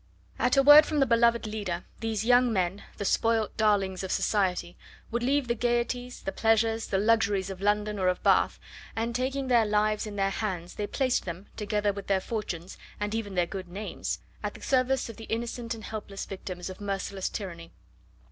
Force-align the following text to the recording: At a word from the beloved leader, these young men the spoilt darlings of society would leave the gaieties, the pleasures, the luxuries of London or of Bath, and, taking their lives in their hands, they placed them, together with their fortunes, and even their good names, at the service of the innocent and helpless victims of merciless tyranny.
At 0.39 0.57
a 0.57 0.63
word 0.63 0.87
from 0.87 0.99
the 0.99 1.05
beloved 1.05 1.45
leader, 1.45 1.83
these 1.99 2.25
young 2.25 2.51
men 2.51 2.81
the 2.97 3.05
spoilt 3.05 3.55
darlings 3.55 4.01
of 4.03 4.11
society 4.11 4.75
would 5.11 5.21
leave 5.21 5.47
the 5.47 5.53
gaieties, 5.53 6.21
the 6.23 6.31
pleasures, 6.31 6.87
the 6.87 6.97
luxuries 6.97 7.51
of 7.51 7.61
London 7.61 7.99
or 7.99 8.07
of 8.07 8.23
Bath, 8.23 8.57
and, 8.95 9.13
taking 9.13 9.47
their 9.47 9.63
lives 9.63 10.07
in 10.07 10.15
their 10.15 10.31
hands, 10.31 10.73
they 10.73 10.87
placed 10.87 11.25
them, 11.25 11.45
together 11.55 11.93
with 11.93 12.07
their 12.07 12.19
fortunes, 12.19 12.79
and 12.99 13.13
even 13.13 13.35
their 13.35 13.45
good 13.45 13.69
names, 13.69 14.17
at 14.41 14.55
the 14.55 14.61
service 14.63 15.07
of 15.07 15.17
the 15.17 15.25
innocent 15.25 15.75
and 15.75 15.83
helpless 15.83 16.25
victims 16.25 16.67
of 16.67 16.81
merciless 16.81 17.29
tyranny. 17.29 17.71